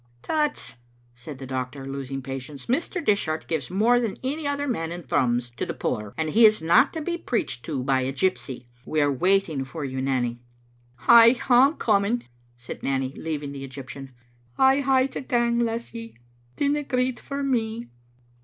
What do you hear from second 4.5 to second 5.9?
man in Thrums to the